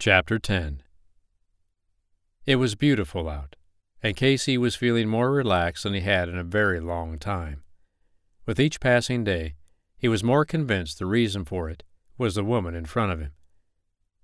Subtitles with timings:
[0.00, 0.84] Chapter 10
[2.46, 3.56] It was beautiful out,
[4.00, 7.64] and Casey was feeling more relaxed than he had in a very long time.
[8.46, 9.56] With each passing day,
[9.96, 11.82] he was more convinced the reason for it
[12.16, 13.32] was the woman in front of him.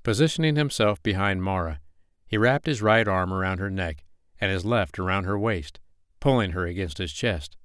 [0.05, 1.81] Positioning himself behind Mara,
[2.25, 4.05] he wrapped his right arm around her neck
[4.41, 5.81] and his left around her waist,
[6.21, 7.57] pulling her against his chest.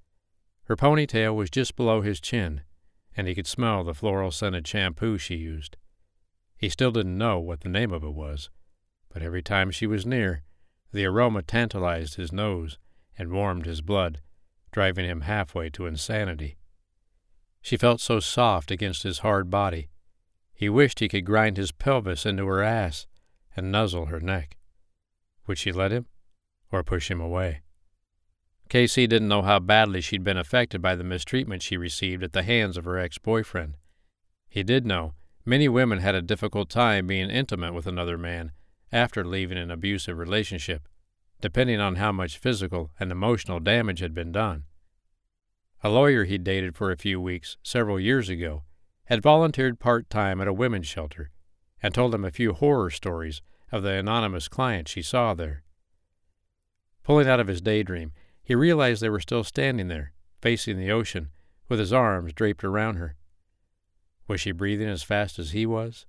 [0.63, 2.61] Her ponytail was just below his chin,
[3.15, 5.77] and he could smell the floral scented shampoo she used.
[6.59, 8.49] He still didn't know what the name of it was,
[9.07, 10.43] but every time she was near,
[10.91, 12.77] the aroma tantalized his nose
[13.17, 14.19] and warmed his blood,
[14.73, 16.57] driving him halfway to insanity.
[17.61, 19.87] She felt so soft against his hard body.
[20.53, 23.07] He wished he could grind his pelvis into her ass
[23.55, 24.57] and nuzzle her neck.
[25.47, 26.07] Would she let him,
[26.73, 27.61] or push him away?
[28.67, 32.43] Casey didn't know how badly she'd been affected by the mistreatment she received at the
[32.43, 33.75] hands of her ex boyfriend.
[34.49, 35.13] He did know
[35.49, 38.51] Many women had a difficult time being intimate with another man
[38.91, 40.87] after leaving an abusive relationship,
[41.41, 44.65] depending on how much physical and emotional damage had been done.
[45.83, 48.61] A lawyer he'd dated for a few weeks several years ago
[49.05, 51.31] had volunteered part time at a women's shelter
[51.81, 55.63] and told him a few horror stories of the anonymous client she saw there.
[57.01, 58.11] Pulling out of his daydream,
[58.43, 61.31] he realized they were still standing there, facing the ocean,
[61.67, 63.15] with his arms draped around her.
[64.29, 66.05] Was she breathing as fast as he was?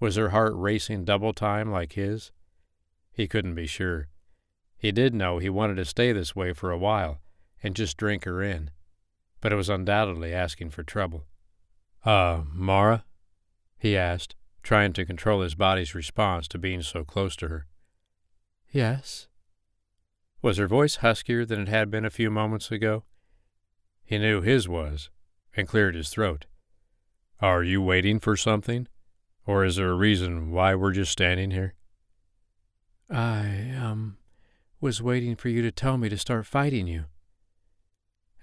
[0.00, 2.32] Was her heart racing double time like his?
[3.12, 4.08] He couldn't be sure.
[4.78, 7.20] He did know he wanted to stay this way for a while
[7.62, 8.70] and just drink her in,
[9.42, 11.26] but it was undoubtedly asking for trouble.
[12.06, 13.04] Uh, Mara?
[13.78, 17.66] he asked, trying to control his body's response to being so close to her.
[18.70, 19.28] Yes.
[20.40, 23.04] Was her voice huskier than it had been a few moments ago?
[24.04, 25.10] He knew his was,
[25.54, 26.46] and cleared his throat.
[27.42, 28.86] Are you waiting for something?
[29.46, 31.74] Or is there a reason why we're just standing here?
[33.10, 34.16] I, um,
[34.80, 37.06] was waiting for you to tell me to start fighting you.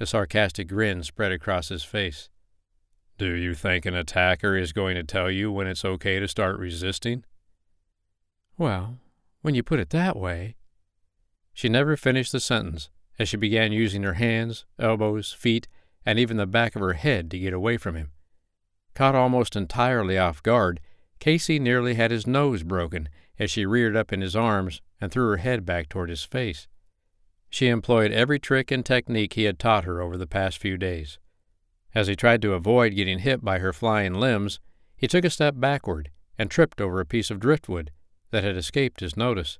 [0.01, 2.29] A sarcastic grin spread across his face.
[3.17, 6.59] Do you think an attacker is going to tell you when it's okay to start
[6.59, 7.23] resisting?
[8.57, 8.97] Well,
[9.41, 10.57] when you put it that way.
[11.53, 15.69] She never finished the sentence as she began using her hands, elbows, feet,
[16.05, 18.11] and even the back of her head to get away from him.
[18.93, 20.79] Caught almost entirely off guard,
[21.19, 25.27] Casey nearly had his nose broken as she reared up in his arms and threw
[25.29, 26.67] her head back toward his face.
[27.49, 31.17] She employed every trick and technique he had taught her over the past few days.
[31.95, 34.59] As he tried to avoid getting hit by her flying limbs,
[34.95, 37.91] he took a step backward and tripped over a piece of driftwood
[38.31, 39.59] that had escaped his notice.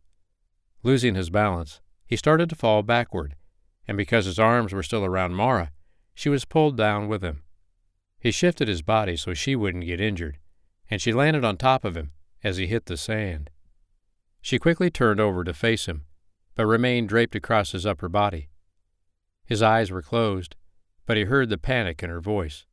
[0.84, 3.36] Losing his balance, he started to fall backward,
[3.88, 5.72] and because his arms were still around Mara,
[6.14, 7.42] she was pulled down with him.
[8.20, 10.38] He shifted his body so she wouldn't get injured,
[10.90, 12.12] and she landed on top of him
[12.44, 13.50] as he hit the sand.
[14.42, 16.06] She quickly turned over to face him,
[16.56, 18.50] but remained draped across his upper body.
[19.46, 20.56] His eyes were closed,
[21.06, 22.66] but he heard the panic in her voice.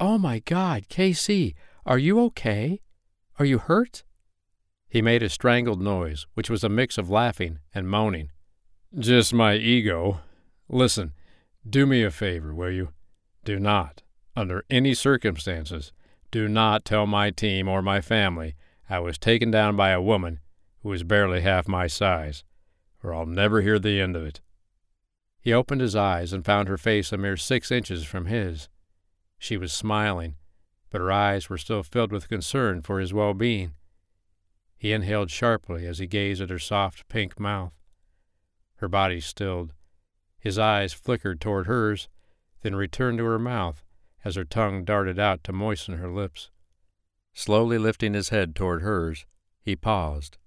[0.00, 1.54] Oh my God, Casey,
[1.86, 2.80] are you okay?
[3.38, 4.04] Are you hurt?
[4.88, 8.30] He made a strangled noise, which was a mix of laughing and moaning.
[8.96, 10.20] Just my ego.
[10.68, 11.12] Listen,
[11.68, 12.90] do me a favor, will you?
[13.44, 14.03] Do not,
[14.36, 15.92] under any circumstances,
[16.30, 18.56] do not tell my team or my family
[18.90, 20.40] I was taken down by a woman
[20.82, 22.44] who is barely half my size,
[23.02, 24.40] or I'll never hear the end of it.
[25.40, 28.68] He opened his eyes and found her face a mere six inches from his.
[29.38, 30.34] She was smiling,
[30.90, 33.74] but her eyes were still filled with concern for his well being.
[34.76, 37.72] He inhaled sharply as he gazed at her soft pink mouth.
[38.76, 39.72] Her body stilled.
[40.38, 42.08] His eyes flickered toward hers,
[42.62, 43.82] then returned to her mouth
[44.24, 46.50] as her tongue darted out to moisten her lips.
[47.34, 49.26] Slowly lifting his head toward hers,
[49.60, 50.38] he paused.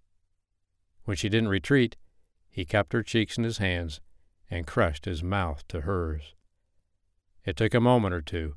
[1.04, 1.96] When she didn't retreat,
[2.50, 4.02] he cupped her cheeks in his hands
[4.50, 6.34] and crushed his mouth to hers.
[7.46, 8.56] It took a moment or two,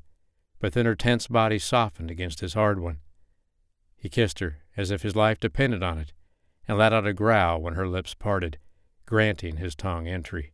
[0.59, 2.99] but then her tense body softened against his hard one.
[3.95, 6.13] He kissed her as if his life depended on it,
[6.67, 8.57] and let out a growl when her lips parted,
[9.05, 10.53] granting his tongue entry.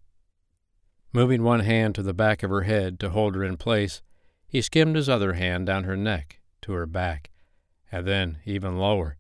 [1.14, 4.02] Moving one hand to the back of her head to hold her in place,
[4.48, 7.30] he skimmed his other hand down her neck to her back,
[7.92, 9.18] and then even lower.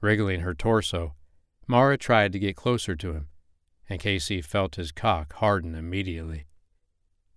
[0.00, 1.14] Wriggling her torso,
[1.66, 3.28] Mara tried to get closer to him,
[3.88, 6.46] and Casey felt his cock harden immediately.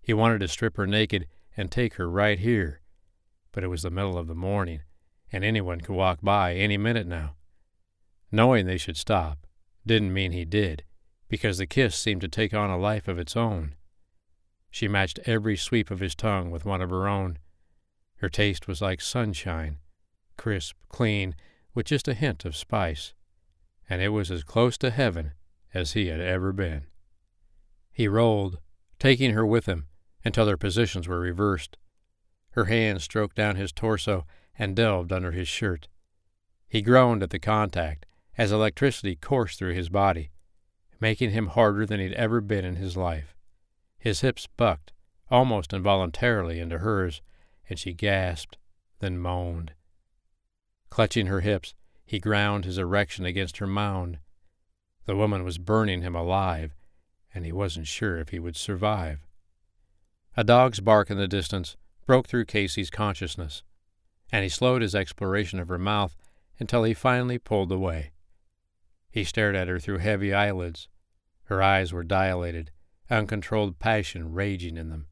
[0.01, 2.81] He wanted to strip her naked and take her right here,
[3.51, 4.81] but it was the middle of the morning,
[5.31, 7.35] and anyone could walk by any minute now.
[8.31, 9.47] Knowing they should stop
[9.85, 10.83] didn't mean he did,
[11.27, 13.75] because the kiss seemed to take on a life of its own.
[14.69, 17.39] She matched every sweep of his tongue with one of her own.
[18.17, 19.79] Her taste was like sunshine,
[20.37, 21.35] crisp, clean,
[21.73, 23.13] with just a hint of spice,
[23.89, 25.31] and it was as close to heaven
[25.73, 26.87] as he had ever been.
[27.91, 28.59] He rolled,
[28.99, 29.87] taking her with him
[30.23, 31.77] until their positions were reversed.
[32.51, 34.25] Her hands stroked down his torso
[34.57, 35.87] and delved under his shirt.
[36.67, 38.05] He groaned at the contact
[38.37, 40.31] as electricity coursed through his body,
[40.99, 43.35] making him harder than he'd ever been in his life.
[43.99, 44.93] His hips bucked,
[45.29, 47.21] almost involuntarily, into hers,
[47.69, 48.57] and she gasped,
[48.99, 49.73] then moaned.
[50.89, 51.75] Clutching her hips,
[52.05, 54.19] he ground his erection against her mound.
[55.05, 56.75] The woman was burning him alive,
[57.33, 59.19] and he wasn't sure if he would survive.
[60.35, 61.75] A dog's bark in the distance
[62.05, 63.63] broke through Casey's consciousness,
[64.31, 66.15] and he slowed his exploration of her mouth
[66.59, 68.11] until he finally pulled away.
[69.11, 70.87] He stared at her through heavy eyelids.
[71.43, 72.71] Her eyes were dilated,
[73.09, 75.07] uncontrolled passion raging in them.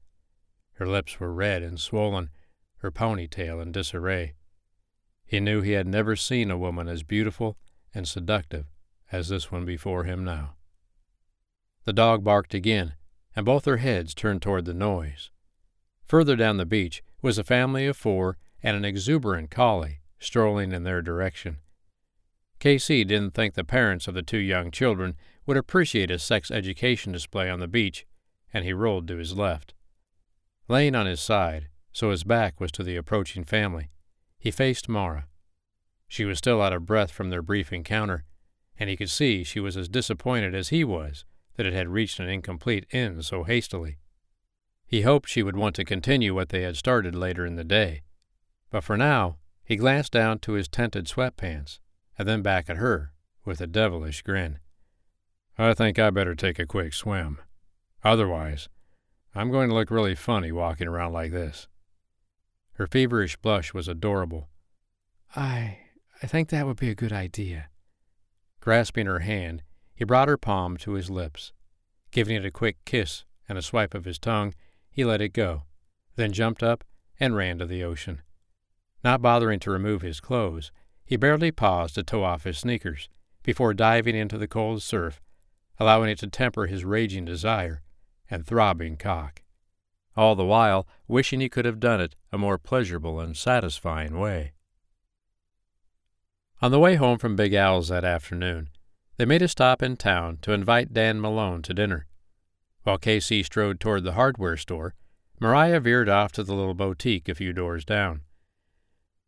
[0.73, 2.29] Her lips were red and swollen,
[2.77, 4.35] her ponytail in disarray.
[5.25, 7.57] He knew he had never seen a woman as beautiful
[7.93, 8.65] and seductive
[9.11, 10.55] as this one before him now.
[11.85, 12.93] The dog barked again,
[13.35, 15.31] and both their heads turned toward the noise.
[16.05, 20.83] Further down the beach was a family of four and an exuberant collie strolling in
[20.83, 21.57] their direction.
[22.59, 25.15] Casey didn't think the parents of the two young children
[25.47, 28.05] would appreciate a sex education display on the beach,
[28.53, 29.73] and he rolled to his left.
[30.67, 33.89] Laying on his side, so his back was to the approaching family,
[34.37, 35.25] he faced Mara.
[36.07, 38.25] She was still out of breath from their brief encounter,
[38.77, 42.19] and he could see she was as disappointed as he was that it had reached
[42.19, 43.97] an incomplete end so hastily.
[44.85, 48.03] He hoped she would want to continue what they had started later in the day,
[48.69, 51.79] but for now he glanced down to his tented sweatpants
[52.17, 53.11] and then back at her
[53.43, 54.59] with a devilish grin.
[55.57, 57.39] I think I better take a quick swim.
[58.03, 58.69] Otherwise,
[59.33, 61.67] I'm going to look really funny walking around like this.
[62.73, 64.49] Her feverish blush was adorable.
[65.35, 65.79] I
[66.21, 67.69] I think that would be a good idea.
[68.59, 69.63] Grasping her hand,
[69.93, 71.53] he brought her palm to his lips.
[72.11, 74.53] Giving it a quick kiss and a swipe of his tongue,
[74.89, 75.63] he let it go,
[76.15, 76.83] then jumped up
[77.19, 78.21] and ran to the ocean.
[79.03, 80.71] Not bothering to remove his clothes,
[81.05, 83.09] he barely paused to toe off his sneakers
[83.43, 85.21] before diving into the cold surf,
[85.79, 87.81] allowing it to temper his raging desire
[88.29, 89.41] and throbbing cock,
[90.15, 94.53] all the while wishing he could have done it a more pleasurable and satisfying way.
[96.61, 98.69] On the way home from Big Al's that afternoon,
[99.17, 102.07] they made a stop in town to invite Dan Malone to dinner.
[102.83, 104.95] While Casey strode toward the hardware store,
[105.39, 108.21] Mariah veered off to the little boutique a few doors down.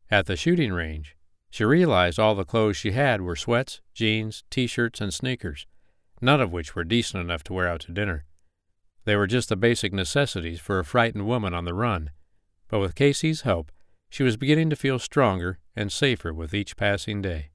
[0.10, 1.16] At the shooting range,
[1.52, 5.68] she realized all the clothes she had were sweats, jeans, t shirts, and sneakers,
[6.22, 8.26] none of which were decent enough to wear out to dinner.
[9.06, 12.12] They were just the basic necessities for a frightened woman on the run,
[12.68, 13.72] but with Casey's help,
[14.10, 17.50] she was beginning to feel stronger and safer with each passing day.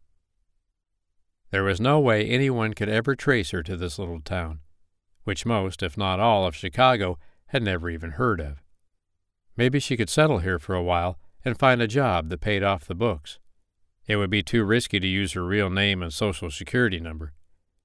[1.50, 4.61] There was no way anyone could ever trace her to this little town,
[5.25, 7.19] which most, if not all, of Chicago
[7.49, 8.62] had never even heard of.
[9.56, 12.87] Maybe she could settle here for a while and find a job that paid off
[12.87, 13.38] the books.
[14.06, 17.32] It would be too risky to use her real name and social security number.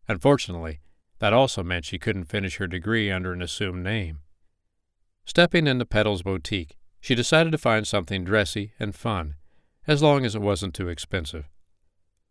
[0.09, 0.79] Unfortunately,
[1.19, 4.21] that also meant she couldn't finish her degree under an assumed name.
[5.23, 9.35] Stepping into Petal's boutique, she decided to find something dressy and fun,
[9.85, 11.47] as long as it wasn't too expensive.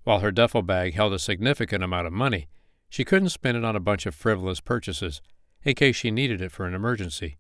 [0.02, 2.49] While her duffel bag held a significant amount of money,
[2.90, 5.23] she couldn't spend it on a bunch of frivolous purchases,
[5.62, 7.38] in case she needed it for an emergency.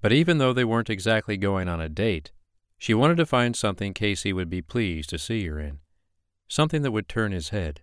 [0.00, 2.30] But even though they weren't exactly going on a date,
[2.78, 5.80] she wanted to find something Casey would be pleased to see her in,
[6.48, 7.80] something that would turn his head.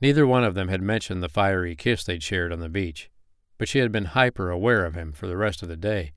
[0.00, 3.10] Neither one of them had mentioned the fiery kiss they'd shared on the beach,
[3.58, 6.12] but she had been hyper aware of him for the rest of the day,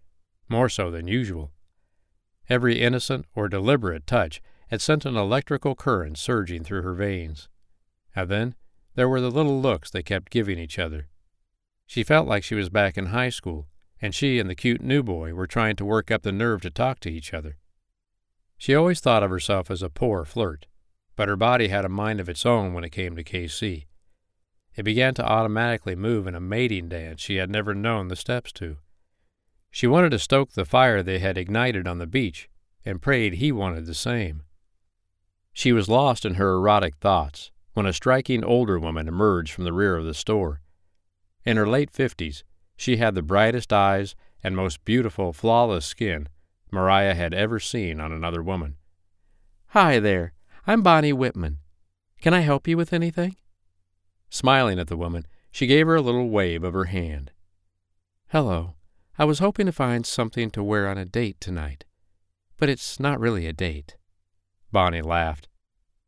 [0.50, 1.52] more so than usual.
[2.50, 7.48] Every innocent or deliberate touch had sent an electrical current surging through her veins.
[8.16, 8.56] And then
[8.96, 11.08] there were the little looks they kept giving each other.
[11.86, 13.68] She felt like she was back in high school,
[14.02, 16.70] and she and the cute new boy were trying to work up the nerve to
[16.70, 17.58] talk to each other.
[18.58, 20.68] She always thought of herself as a poor flirt,
[21.20, 23.88] but her body had a mind of its own when it came to Casey.
[24.74, 28.54] It began to automatically move in a mating dance she had never known the steps
[28.54, 28.78] to.
[29.70, 32.48] She wanted to stoke the fire they had ignited on the beach,
[32.86, 34.44] and prayed he wanted the same.
[35.52, 39.74] She was lost in her erotic thoughts when a striking older woman emerged from the
[39.74, 40.62] rear of the store.
[41.44, 42.46] In her late fifties,
[42.78, 46.30] she had the brightest eyes and most beautiful, flawless skin
[46.72, 48.78] Mariah had ever seen on another woman.
[49.72, 50.32] Hi there,
[50.70, 51.58] I'm Bonnie Whitman.
[52.22, 53.38] Can I help you with anything?
[54.30, 57.32] Smiling at the woman, she gave her a little wave of her hand.
[58.28, 58.76] Hello.
[59.18, 61.86] I was hoping to find something to wear on a date tonight.
[62.58, 63.98] But it's not really a date.
[64.72, 65.48] Bonnie laughed.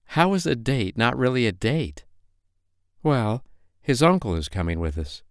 [0.10, 2.06] How is a date not really a date?
[3.02, 3.44] Well,
[3.82, 5.24] his uncle is coming with us.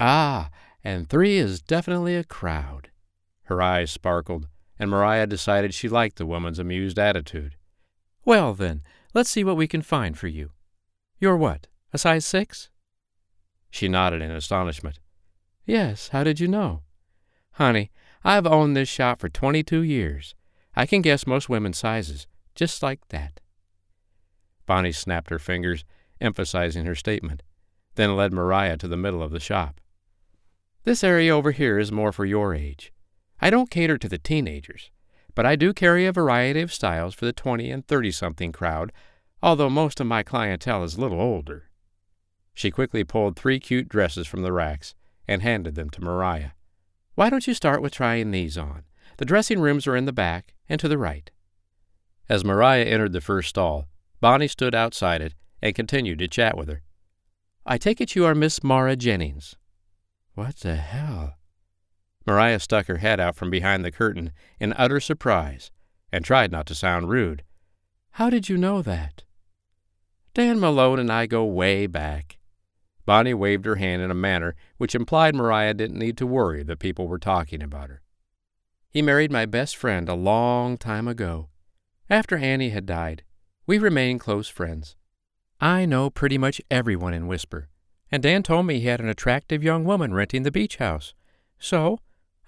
[0.00, 0.50] Ah,
[0.82, 2.90] and three is definitely a crowd.
[3.44, 4.48] Her eyes sparkled,
[4.80, 7.54] and Maria decided she liked the woman's amused attitude.
[8.28, 8.82] Well, then,
[9.14, 10.50] let's see what we can find for you.
[11.18, 12.68] You're what, a size six?
[13.70, 15.00] She nodded in astonishment.
[15.64, 16.82] Yes, how did you know?
[17.52, 17.90] Honey,
[18.22, 20.34] I've owned this shop for 22 years.
[20.76, 23.40] I can guess most women's sizes, just like that.
[24.66, 25.86] Bonnie snapped her fingers,
[26.20, 27.42] emphasizing her statement,
[27.94, 29.80] then led Maria to the middle of the shop.
[30.84, 32.92] This area over here is more for your age.
[33.40, 34.90] I don't cater to the teenagers,
[35.38, 38.90] but I do carry a variety of styles for the 20 and 30 something crowd,
[39.40, 41.70] although most of my clientele is a little older.
[42.54, 44.96] She quickly pulled three cute dresses from the racks
[45.28, 46.54] and handed them to Maria.
[47.14, 48.82] Why don't you start with trying these on?
[49.18, 51.30] The dressing rooms are in the back and to the right.
[52.28, 53.86] As Maria entered the first stall,
[54.20, 56.82] Bonnie stood outside it and continued to chat with her.
[57.64, 59.54] I take it you are Miss Mara Jennings.
[60.34, 61.37] What the hell?
[62.26, 65.70] Maria stuck her head out from behind the curtain in utter surprise
[66.12, 67.42] and tried not to sound rude.
[68.12, 69.24] How did you know that?
[70.34, 72.38] Dan Malone and I go way back.
[73.06, 76.78] Bonnie waved her hand in a manner which implied Maria didn't need to worry that
[76.78, 78.02] people were talking about her.
[78.90, 81.48] He married my best friend a long time ago.
[82.10, 83.22] After Annie had died,
[83.66, 84.96] we remained close friends.
[85.60, 87.68] I know pretty much everyone in Whisper,
[88.10, 91.14] and Dan told me he had an attractive young woman renting the beach house.
[91.58, 91.98] So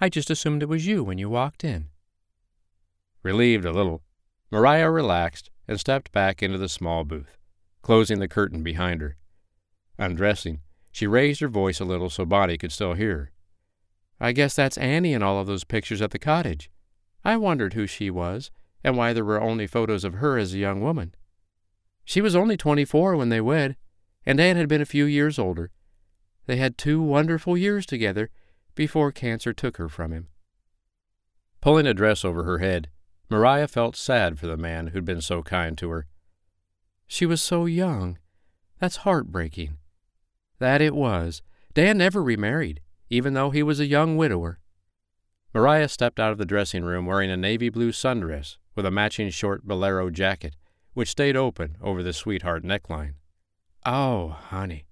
[0.01, 1.89] I just assumed it was you when you walked in.
[3.23, 4.03] Relieved a little,
[4.51, 7.37] Maria relaxed and stepped back into the small booth,
[7.83, 9.17] closing the curtain behind her.
[9.99, 13.31] Undressing, she raised her voice a little so Bonnie could still hear.
[14.19, 16.71] I guess that's Annie in all of those pictures at the cottage.
[17.23, 18.51] I wondered who she was
[18.83, 21.15] and why there were only photos of her as a young woman.
[22.07, 23.77] She was only 24 when they wed,
[24.25, 25.71] and Dan had been a few years older.
[26.47, 28.31] They had two wonderful years together
[28.81, 30.29] before cancer took her from him.
[31.61, 32.89] Pulling a dress over her head,
[33.29, 36.07] Maria felt sad for the man who'd been so kind to her.
[37.07, 38.19] She was so young.
[38.79, 39.77] That's heartbreaking.
[40.61, 41.43] That it was.
[41.75, 44.61] Dan never remarried, even though he was a young widower.
[45.53, 49.29] Maria stepped out of the dressing room wearing a navy blue sundress with a matching
[49.29, 50.57] short bolero jacket,
[50.95, 53.13] which stayed open over the sweetheart neckline.
[53.85, 54.87] Oh, honey,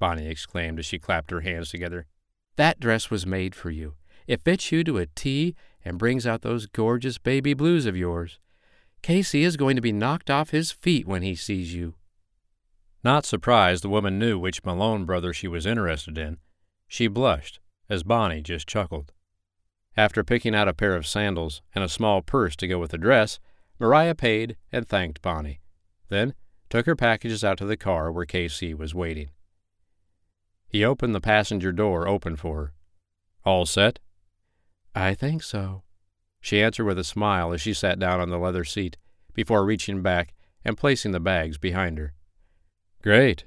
[0.00, 2.08] Bonnie exclaimed as she clapped her hands together.
[2.56, 3.94] That dress was made for you.
[4.26, 8.38] It fits you to a T and brings out those gorgeous baby blues of yours.
[9.02, 11.94] Casey is going to be knocked off his feet when he sees you.
[13.02, 16.38] Not surprised the woman knew which Malone brother she was interested in,
[16.88, 19.12] she blushed as Bonnie just chuckled.
[19.96, 22.98] After picking out a pair of sandals and a small purse to go with the
[22.98, 23.38] dress,
[23.78, 25.60] Mariah paid and thanked Bonnie,
[26.08, 26.34] then
[26.70, 29.30] took her packages out to the car where Casey was waiting.
[30.74, 32.72] He opened the passenger door open for her.
[33.44, 34.00] All set?
[34.92, 35.84] I think so,
[36.40, 38.96] she answered with a smile as she sat down on the leather seat
[39.34, 42.12] before reaching back and placing the bags behind her.
[43.02, 43.44] Great.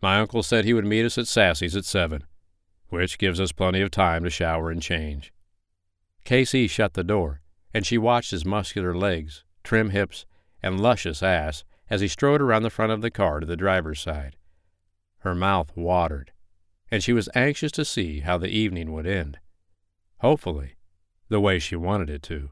[0.00, 2.24] My uncle said he would meet us at Sassy's at seven,
[2.88, 5.30] which gives us plenty of time to shower and change.
[6.24, 7.42] Casey shut the door,
[7.74, 10.24] and she watched his muscular legs, trim hips,
[10.62, 14.00] and luscious ass as he strode around the front of the car to the driver's
[14.00, 14.36] side.
[15.18, 16.32] Her mouth watered,
[16.92, 19.38] and she was anxious to see how the evening would end.
[20.18, 20.74] Hopefully,
[21.30, 22.50] the way she wanted it to.